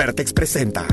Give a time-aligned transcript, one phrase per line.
[0.00, 0.86] Vertex presenta.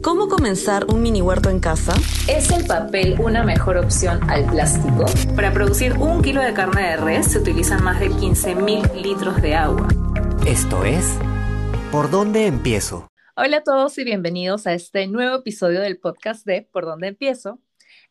[0.00, 1.92] ¿Cómo comenzar un mini huerto en casa?
[2.28, 5.06] ¿Es el papel una mejor opción al plástico?
[5.34, 9.56] Para producir un kilo de carne de res se utilizan más de 15.000 litros de
[9.56, 9.88] agua.
[10.46, 11.04] Esto es
[11.90, 13.08] ¿Por dónde empiezo?
[13.34, 17.58] Hola a todos y bienvenidos a este nuevo episodio del podcast de ¿Por dónde empiezo?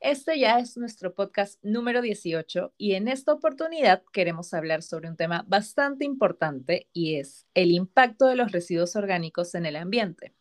[0.01, 5.17] Este ya es nuestro podcast número 18 y en esta oportunidad queremos hablar sobre un
[5.17, 10.33] tema bastante importante y es el impacto de los residuos orgánicos en el ambiente.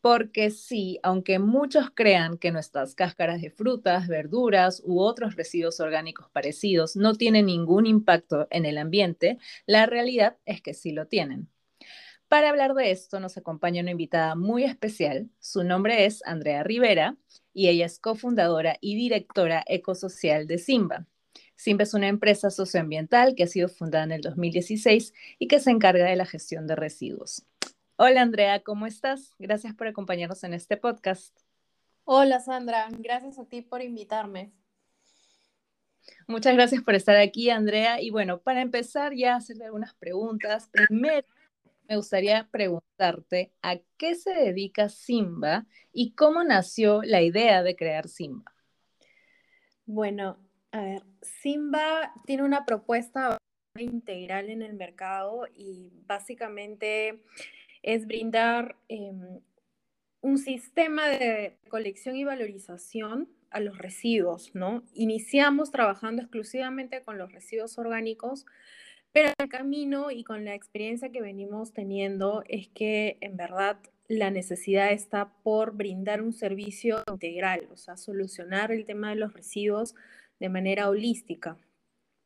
[0.00, 6.30] Porque sí, aunque muchos crean que nuestras cáscaras de frutas, verduras u otros residuos orgánicos
[6.30, 11.50] parecidos no tienen ningún impacto en el ambiente, la realidad es que sí lo tienen.
[12.28, 15.30] Para hablar de esto nos acompaña una invitada muy especial.
[15.40, 17.16] Su nombre es Andrea Rivera
[17.54, 21.06] y ella es cofundadora y directora ecosocial de Simba.
[21.56, 25.70] Simba es una empresa socioambiental que ha sido fundada en el 2016 y que se
[25.70, 27.46] encarga de la gestión de residuos.
[27.96, 29.34] Hola Andrea, ¿cómo estás?
[29.38, 31.34] Gracias por acompañarnos en este podcast.
[32.04, 34.52] Hola Sandra, gracias a ti por invitarme.
[36.26, 38.02] Muchas gracias por estar aquí, Andrea.
[38.02, 40.68] Y bueno, para empezar ya hacerle algunas preguntas.
[40.70, 41.26] Primero,
[41.88, 48.08] me gustaría preguntarte a qué se dedica Simba y cómo nació la idea de crear
[48.08, 48.52] Simba.
[49.86, 50.38] Bueno,
[50.70, 53.38] a ver, Simba tiene una propuesta
[53.78, 57.22] integral en el mercado y básicamente
[57.82, 59.40] es brindar em,
[60.20, 64.82] un sistema de colección y valorización a los residuos, ¿no?
[64.92, 68.44] Iniciamos trabajando exclusivamente con los residuos orgánicos,
[69.12, 73.78] pero el camino y con la experiencia que venimos teniendo es que en verdad
[74.08, 79.34] la necesidad está por brindar un servicio integral, o sea, solucionar el tema de los
[79.34, 79.94] residuos
[80.40, 81.58] de manera holística,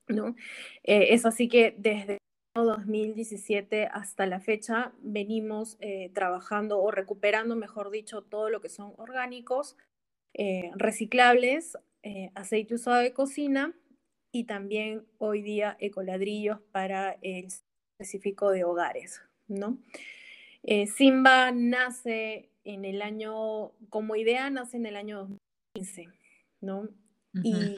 [0.09, 0.37] ¿no?
[0.85, 2.19] Eh, es así que desde
[2.55, 8.93] 2017 hasta la fecha venimos eh, trabajando o recuperando, mejor dicho, todo lo que son
[8.99, 9.77] orgánicos,
[10.35, 11.77] eh, reciclables,
[12.35, 13.73] aceite usado de cocina
[14.33, 17.49] y también hoy día ecoladrillos para el
[17.99, 19.79] específico de hogares, ¿no?
[20.63, 25.19] Eh, Simba nace en el año, como idea nace en el año
[25.75, 26.09] 2015,
[26.63, 26.89] ¿no?
[27.43, 27.77] Y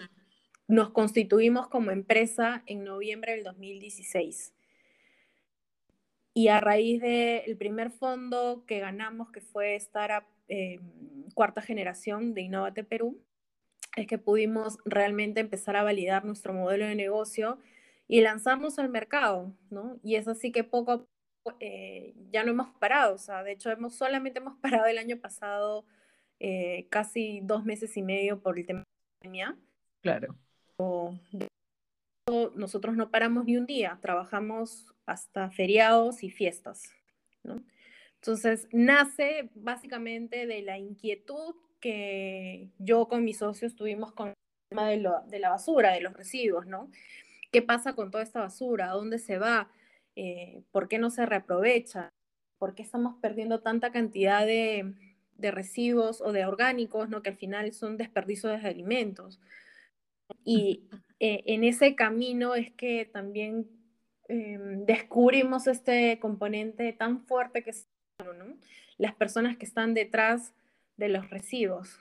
[0.68, 4.54] nos constituimos como empresa en noviembre del 2016.
[6.34, 10.80] Y a raíz del primer fondo que ganamos, que fue Startup eh,
[11.34, 13.20] Cuarta Generación de Innovate Perú,
[13.96, 17.58] es que pudimos realmente empezar a validar nuestro modelo de negocio
[18.08, 19.98] y lanzarnos al mercado, ¿no?
[20.02, 23.52] Y es así que poco a poco eh, ya no hemos parado, o sea, de
[23.52, 25.84] hecho hemos, solamente hemos parado el año pasado
[26.40, 29.58] eh, casi dos meses y medio por el tema de la pandemia.
[30.02, 30.36] Claro.
[32.54, 36.90] nosotros no paramos ni un día, trabajamos hasta feriados y fiestas,
[37.42, 37.62] ¿no?
[38.24, 44.34] Entonces, nace básicamente de la inquietud que yo con mis socios tuvimos con el
[44.70, 46.90] tema de, de la basura, de los residuos, ¿no?
[47.52, 48.90] ¿Qué pasa con toda esta basura?
[48.90, 49.70] ¿A dónde se va?
[50.16, 52.14] Eh, ¿Por qué no se reaprovecha?
[52.56, 54.94] ¿Por qué estamos perdiendo tanta cantidad de,
[55.36, 57.20] de residuos o de orgánicos, ¿no?
[57.20, 59.38] que al final son desperdicios de alimentos?
[60.46, 60.88] Y
[61.20, 63.68] eh, en ese camino es que también
[64.28, 67.86] em, descubrimos este componente tan fuerte que es
[68.98, 70.54] las personas que están detrás
[70.96, 72.00] de los residuos.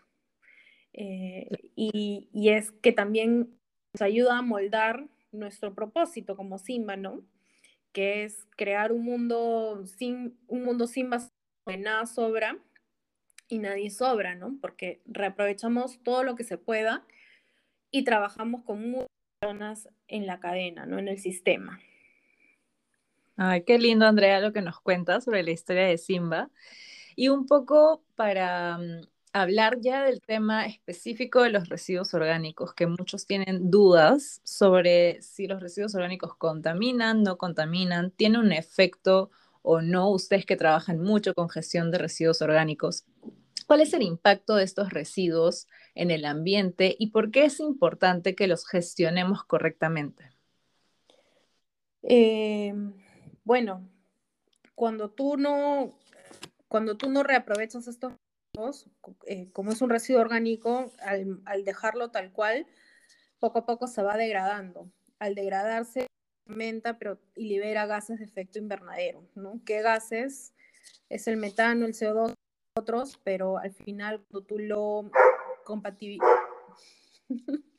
[0.94, 3.57] Eh, y, es que también
[3.94, 7.22] nos ayuda a moldar nuestro propósito como Simba, ¿no?
[7.91, 11.31] Que es crear un mundo sin, un mundo sin basura,
[11.79, 12.57] nada sobra
[13.47, 14.57] y nadie sobra, ¿no?
[14.62, 17.06] Porque reaprovechamos todo lo que se pueda
[17.91, 19.07] y trabajamos con muchas
[19.39, 21.00] personas en la cadena, ¿no?
[21.00, 21.79] En el sistema.
[23.45, 26.49] Ay, qué lindo, Andrea, lo que nos cuentas sobre la historia de Simba.
[27.17, 29.01] Y un poco para mm,
[29.33, 35.47] hablar ya del tema específico de los residuos orgánicos, que muchos tienen dudas sobre si
[35.47, 39.29] los residuos orgánicos contaminan, no contaminan, tiene un efecto
[39.61, 43.03] o no, ustedes que trabajan mucho con gestión de residuos orgánicos.
[43.68, 48.35] ¿Cuál es el impacto de estos residuos en el ambiente y por qué es importante
[48.35, 50.31] que los gestionemos correctamente?
[52.03, 52.73] Eh,
[53.44, 53.90] bueno,
[54.75, 55.98] cuando tú no
[56.68, 58.13] cuando tú no reaprovechas estos
[59.25, 62.68] eh, como es un residuo orgánico, al, dejarlo tal cual,
[63.40, 64.92] poco a poco se va degradando.
[65.18, 66.07] Al degradarse,
[66.48, 69.62] aumenta pero, y libera gases de efecto invernadero, ¿no?
[69.66, 70.54] ¿Qué gases?
[71.10, 72.34] Es el metano, el CO2,
[72.75, 75.10] otros, pero al final cuando tú lo
[75.63, 76.28] compatibilizas...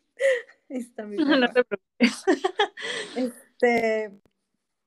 [0.68, 2.24] no te preocupes.
[3.16, 4.12] este,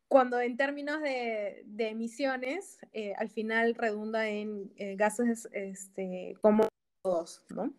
[0.08, 6.68] cuando en términos de, emisiones, eh, al final redunda en eh, gases este, como
[7.04, 7.74] todos, ¿no?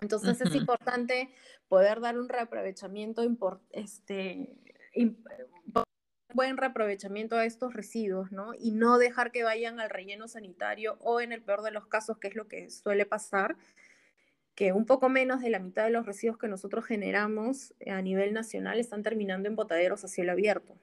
[0.00, 1.30] Entonces es importante
[1.68, 3.22] poder dar un reaprovechamiento,
[3.70, 4.56] este,
[6.32, 8.52] buen reaprovechamiento a estos residuos, ¿no?
[8.58, 12.18] Y no dejar que vayan al relleno sanitario o en el peor de los casos,
[12.18, 13.56] que es lo que suele pasar,
[14.54, 18.32] que un poco menos de la mitad de los residuos que nosotros generamos a nivel
[18.32, 20.78] nacional están terminando en botaderos a cielo abierto.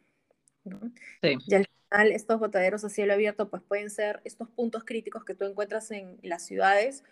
[1.22, 5.36] Y al final estos botaderos a cielo abierto pues pueden ser estos puntos críticos que
[5.36, 7.04] tú encuentras en las ciudades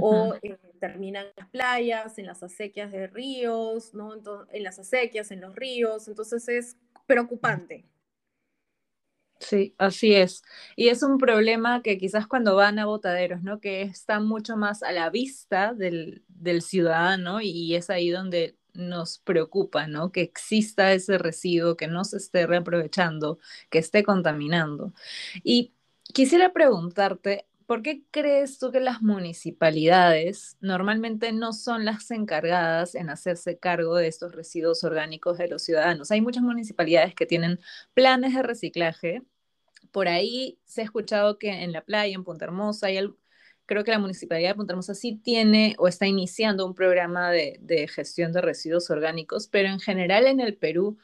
[0.00, 4.14] o eh, terminan en las playas, en las acequias de ríos, ¿no?
[4.52, 6.76] en las acequias, en los ríos, entonces es
[7.06, 7.84] preocupante.
[9.38, 10.42] Sí, así es.
[10.76, 13.60] Y es un problema que quizás cuando van a botaderos, ¿no?
[13.60, 19.18] Que está mucho más a la vista del, del ciudadano y es ahí donde nos
[19.18, 20.12] preocupa, ¿no?
[20.12, 23.38] Que exista ese residuo, que no se esté reaprovechando,
[23.70, 24.92] que esté contaminando.
[25.42, 25.72] Y
[26.14, 33.10] quisiera preguntarte, ¿por qué crees tú que las municipalidades normalmente no son las encargadas en
[33.10, 36.10] hacerse cargo de estos residuos orgánicos de los ciudadanos?
[36.10, 37.60] Hay muchas municipalidades que tienen
[37.94, 39.22] planes de reciclaje.
[39.90, 42.98] Por ahí se ha escuchado que en la playa, en Punta Hermosa, hay,
[43.72, 47.88] creo que la Municipalidad de Punta Hermosa sí tiene o está iniciando un programa de,
[47.88, 50.98] gestión de residuos orgánicos, pero en general en el Perú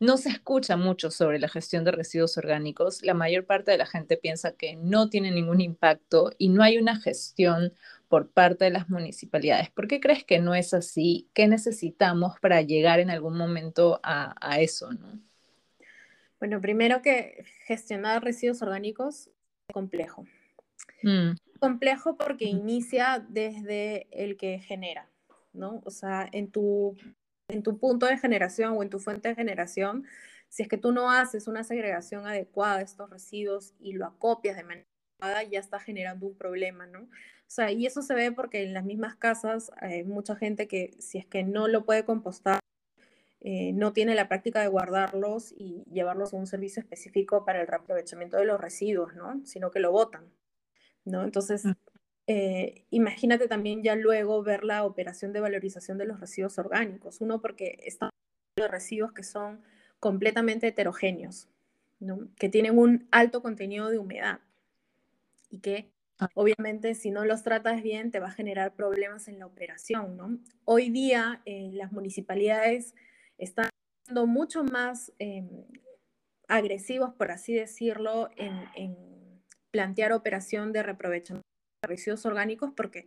[0.00, 3.02] no se escucha mucho sobre la gestión de residuos orgánicos.
[3.04, 6.78] La mayor parte de la gente piensa que no tiene ningún impacto y no hay
[6.78, 7.72] una gestión
[8.08, 9.70] por parte de las municipalidades.
[9.70, 11.28] ¿Por qué crees que no es así?
[11.34, 14.90] ¿Qué necesitamos para llegar en algún momento a, eso?
[14.92, 15.20] ¿no?
[16.40, 19.28] Bueno, primero que gestionar residuos orgánicos
[19.68, 20.26] es complejo.
[21.02, 25.10] Mm complejo porque inicia desde el que genera,
[25.52, 25.82] ¿no?
[25.84, 26.96] O sea, en tu,
[27.48, 30.06] en tu punto de generación o en tu fuente de generación,
[30.48, 34.56] si es que tú no haces una segregación adecuada de estos residuos y lo acopias
[34.56, 34.86] de manera
[35.20, 37.02] adecuada, ya está generando un problema, ¿no?
[37.02, 40.94] O sea, y eso se ve porque en las mismas casas hay mucha gente que
[40.98, 42.60] si es que no lo puede compostar,
[43.40, 47.66] eh, no tiene la práctica de guardarlos y llevarlos a un servicio específico para el
[47.66, 49.40] reaprovechamiento de los residuos, ¿no?
[49.44, 50.30] Sino que lo botan.
[51.08, 51.24] ¿No?
[51.24, 51.72] Entonces, mm.
[52.26, 57.20] eh, imagínate también ya luego ver la operación de valorización de los residuos orgánicos.
[57.20, 58.10] Uno, porque están
[58.56, 59.62] los residuos que son
[60.00, 61.48] completamente heterogéneos,
[62.00, 62.28] ¿no?
[62.36, 64.40] que tienen un alto contenido de humedad
[65.50, 66.28] y que ah.
[66.34, 70.16] obviamente si no los tratas bien te va a generar problemas en la operación.
[70.16, 70.38] ¿no?
[70.64, 72.94] Hoy día eh, las municipalidades
[73.38, 73.70] están
[74.04, 75.48] siendo mucho más em,
[76.48, 79.17] agresivos, por así decirlo, en
[79.70, 81.48] plantear operación de reaprovechamiento
[81.82, 83.06] de residuos orgánicos porque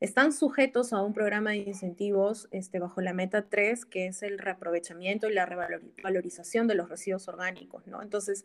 [0.00, 4.40] están sujetos a un programa de incentivos este, bajo la meta 3, que es el
[4.40, 8.02] reaprovechamiento y la revalorización de los residuos orgánicos, ¿no?
[8.02, 8.44] Entonces,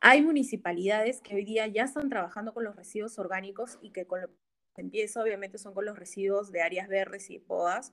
[0.00, 4.22] hay municipalidades que hoy día ya están trabajando con los residuos orgánicos y que con
[4.22, 4.28] lo
[4.74, 7.92] que empieza, obviamente, son con los residuos de áreas verdes y podas,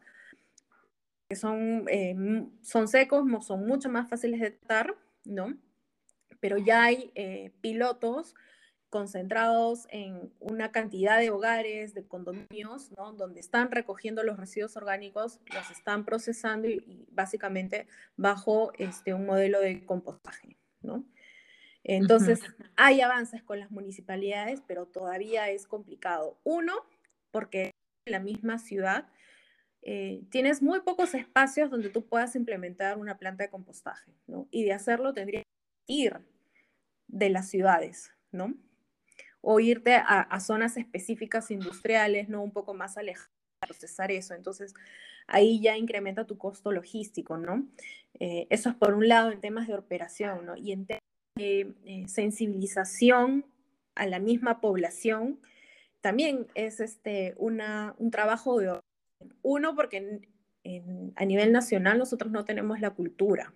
[1.29, 2.15] que son, eh,
[2.63, 5.55] son secos, son mucho más fáciles de tratar, ¿no?
[6.39, 8.33] Pero ya hay eh, pilotos
[8.93, 13.11] concentrados en una cantidad de hogares, de condominios, ¿no?
[13.13, 17.87] donde están recogiendo los residuos orgánicos, los están procesando y, básicamente
[18.17, 20.57] bajo este, un modelo de compostaje.
[20.83, 21.03] ¿no?
[21.83, 22.41] Entonces,
[22.75, 26.39] hay avances con las municipalidades, pero todavía es complicado.
[26.43, 26.73] Uno,
[27.31, 27.71] porque
[28.05, 29.07] en la misma ciudad
[29.81, 34.47] eh, tienes muy pocos espacios donde tú puedas implementar una planta de compostaje, ¿no?
[34.51, 36.19] Y de hacerlo tendría que ir
[37.07, 38.53] de las ciudades, ¿no?
[39.45, 42.41] O irte a, zonas específicas industriales, ¿no?
[42.41, 44.33] Un poco más alejadas procesar eso.
[44.33, 44.73] Entonces,
[45.27, 47.67] ahí ya incrementa tu costo logístico, ¿no?
[48.19, 50.55] Eh, eso es por un lado en temas de operación, ¿no?
[50.55, 51.01] Y en temas
[51.35, 53.45] de eh, sensibilización
[53.95, 55.41] a la misma población,
[55.99, 58.79] también es este, una, un trabajo de...
[59.41, 60.21] Uno, porque
[61.15, 63.53] a nivel nacional nosotros no tenemos la cultura.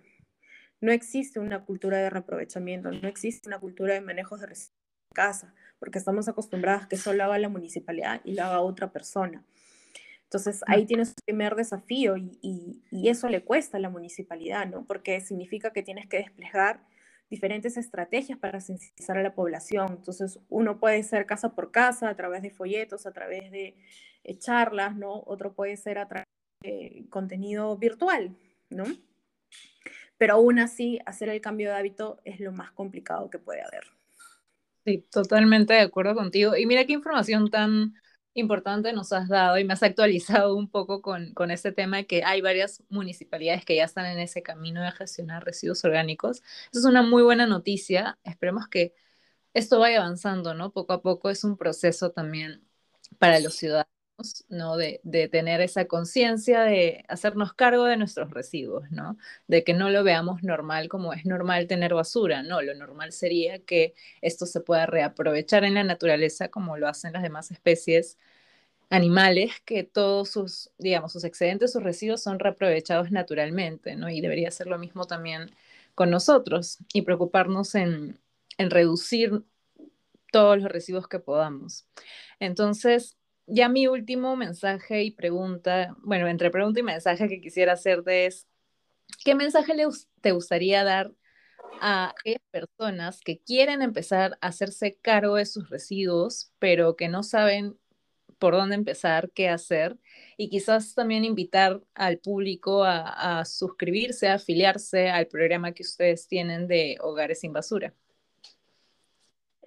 [0.82, 4.76] No existe una cultura de reaprovechamiento, no existe una cultura de manejos de residuos
[5.10, 9.44] en casa porque estamos acostumbradas que solo haga la municipalidad y lo haga otra persona.
[10.28, 14.84] Entonces ahí tienes tu primer desafío y, eso le cuesta a la municipalidad, ¿no?
[14.84, 16.80] Porque significa que tienes que desplegar
[17.30, 19.86] diferentes estrategias para sensibilizar a la población.
[19.92, 23.76] Entonces uno puede ser casa por casa a través de folletos, a través de
[24.24, 25.22] eh, charlas, ¿no?
[25.26, 26.26] Otro puede ser a través
[26.62, 28.36] de contenido virtual,
[28.68, 28.84] ¿no?
[30.18, 33.97] Pero aún así, hacer el cambio de hábito es lo más complicado que puede haber.
[34.88, 36.56] Sí, totalmente de acuerdo contigo.
[36.56, 37.94] Y mira qué información tan
[38.32, 42.06] importante nos has dado y me has actualizado un poco con, con este tema de
[42.06, 46.38] que hay varias municipalidades que ya están en ese camino de gestionar residuos orgánicos.
[46.72, 48.18] Eso es una muy buena noticia.
[48.24, 48.94] Esperemos que
[49.54, 50.72] esto vaya avanzando, ¿no?
[50.72, 52.66] Poco a poco es un proceso también
[53.18, 53.90] para los ciudadanos,
[54.48, 54.76] ¿no?
[54.76, 59.16] De, de tener esa conciencia de hacernos cargo de nuestros residuos, ¿no?
[59.46, 63.60] De que no lo veamos normal como es normal tener basura, no, lo normal sería
[63.60, 68.18] que esto se pueda reaprovechar en la naturaleza como lo hacen las demás especies
[68.90, 74.08] animales, que todos sus, digamos, sus excedentes, sus residuos son reaprovechados naturalmente, ¿no?
[74.10, 75.50] Y debería ser lo mismo también
[75.94, 78.18] con nosotros y preocuparnos en,
[78.58, 79.42] en reducir
[80.32, 81.86] todos los residuos que podamos.
[82.40, 83.17] Entonces,
[83.48, 88.46] ya mi último mensaje y pregunta, bueno, entre pregunta y mensaje que quisiera hacerte es,
[89.24, 89.86] ¿qué mensaje le,
[90.20, 91.12] te gustaría dar
[91.80, 92.14] a
[92.50, 97.78] personas que quieren empezar a hacerse cargo de sus residuos, pero que no saben
[98.38, 99.98] por dónde empezar, qué hacer?
[100.36, 106.68] Y quizás también invitar al público a, suscribirse, a afiliarse al programa que ustedes tienen
[106.68, 107.94] de Hogares sin Basura.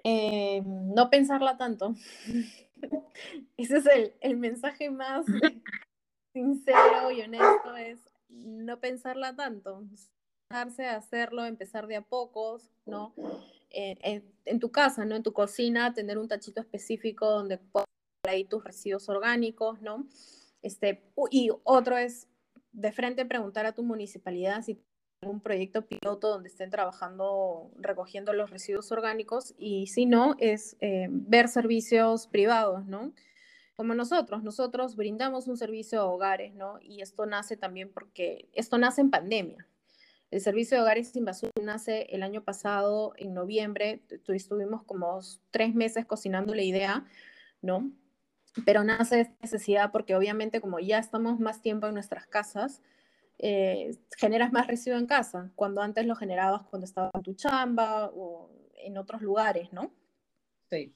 [0.04, 1.96] Eh, no pensarla tanto.
[3.58, 5.26] Ese es el, el, mensaje más
[6.34, 9.84] sincero y honesto, es no pensarla tanto,
[10.50, 13.14] darse a hacerlo, empezar de a pocos, ¿no?
[13.70, 15.16] Eh, en, en, tu casa, ¿no?
[15.16, 17.88] En tu cocina, tener un tachito específico donde puedas
[18.28, 20.08] ahí tus residuos orgánicos, ¿no?
[20.62, 22.28] Este, y otro es
[22.72, 24.82] de frente preguntar a tu municipalidad si
[25.22, 31.08] un proyecto piloto donde estén trabajando recogiendo los residuos orgánicos y si no, es eh,
[31.12, 33.14] ver servicios privados, ¿no?
[33.76, 36.80] Como nosotros, nosotros brindamos un servicio a hogares, ¿no?
[36.82, 39.68] Y esto nace también porque esto nace en pandemia.
[40.32, 45.20] El servicio de hogares sin basura nace el año pasado, en noviembre, estuvimos como
[45.52, 47.06] tres meses cocinando la idea,
[47.62, 47.92] ¿no?
[48.66, 52.82] Pero nace esta necesidad porque obviamente como ya estamos más tiempo en nuestras casas,
[53.44, 58.12] eh, generas más residuo en casa, cuando antes lo generabas cuando estabas en tu chamba
[58.14, 59.92] o en otros lugares, ¿no?
[60.70, 60.94] Sí.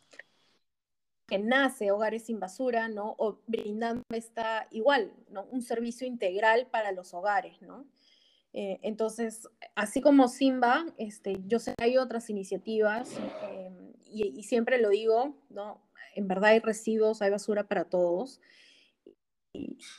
[1.25, 3.15] Que nace Hogares sin Basura, ¿no?
[3.17, 5.45] O brindando esta, igual, ¿no?
[5.45, 7.87] Un servicio integral para los hogares, ¿no?
[8.53, 13.17] Eh, entonces, así como Simba, este, yo sé que hay otras iniciativas
[13.49, 13.71] eh,
[14.05, 15.81] y, y, siempre lo digo, ¿no?
[16.13, 18.39] En verdad hay residuos, hay basura para todos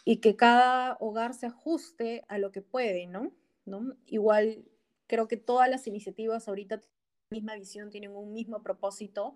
[0.04, 3.32] y, que cada hogar se ajuste a lo que puede, ¿no?
[3.64, 3.96] ¿no?
[4.06, 4.64] Igual
[5.06, 6.96] creo que todas las iniciativas ahorita tienen
[7.30, 9.34] la misma visión, tienen un mismo propósito,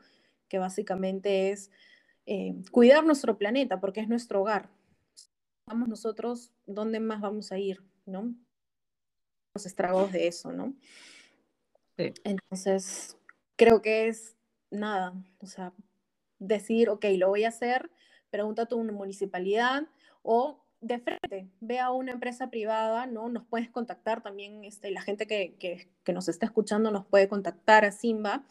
[0.49, 1.71] que básicamente es
[2.27, 4.71] eh, cuidar nuestro planeta, porque es nuestro hogar.
[5.67, 7.83] Vamos nosotros, ¿dónde más vamos a ir?
[8.11, 8.35] ¿no?
[9.55, 10.75] Los estragos de eso, ¿no?
[11.97, 12.13] Sí.
[12.25, 13.17] Entonces,
[13.57, 14.37] creo que es
[14.71, 15.73] nada, o sea,
[16.39, 17.91] decir, ok, lo voy a hacer,
[18.31, 19.89] pregunta a tu municipalidad,
[20.23, 23.29] o de frente, ve a una empresa privada, ¿no?
[23.29, 27.85] Nos puedes contactar también, este, la gente que, que, nos está escuchando nos puede contactar
[27.85, 28.45] a Simba.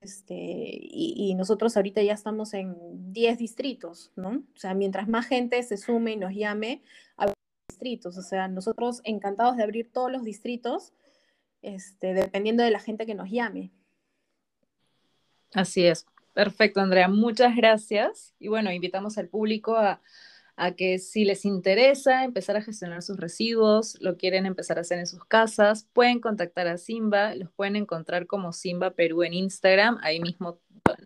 [0.00, 2.76] Este, y, y, nosotros ahorita ya estamos en
[3.12, 4.42] 10 distritos, ¿no?
[4.54, 6.82] O sea, mientras más gente se sume y nos llame
[7.16, 7.32] a
[7.70, 10.92] distritos, o sea, nosotros encantados de abrir todos los distritos,
[11.62, 13.70] este, dependiendo de la gente que nos llame.
[15.54, 16.04] Así es.
[16.34, 17.08] Perfecto, Andrea.
[17.08, 18.34] Muchas gracias.
[18.38, 20.02] Y bueno, invitamos al público a,
[20.56, 24.98] a que si les interesa empezar a gestionar sus residuos, lo quieren empezar a hacer
[24.98, 29.98] en sus casas, pueden contactar a Simba, los pueden encontrar como Simba Perú en Instagram,
[30.02, 30.60] ahí mismo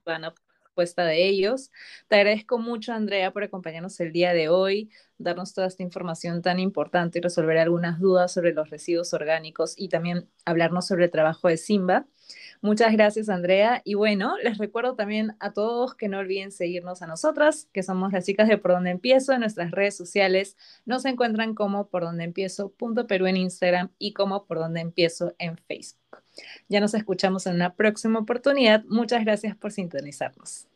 [0.04, 0.34] van a
[0.78, 1.72] puesta de ellos.
[2.06, 6.60] Te agradezco mucho, Andrea, por acompañarnos el día de hoy, darnos toda esta información tan
[6.60, 11.48] importante y resolver algunas dudas sobre los residuos orgánicos y también hablarnos sobre el trabajo
[11.48, 12.06] de Simba.
[12.60, 13.82] Muchas gracias, Andrea.
[13.84, 18.12] Y bueno, les recuerdo también a todos que no olviden seguirnos a nosotras, que somos
[18.12, 20.56] las chicas de Por Donde Empiezo en nuestras redes sociales.
[20.84, 22.72] Nos encuentran como Por Donde Empiezo
[23.08, 26.22] Perú en Instagram y como Por Donde Empiezo en Facebook.
[26.68, 28.84] Ya nos escuchamos en una próxima oportunidad.
[28.84, 30.68] Muchas gracias por sintonizarnos.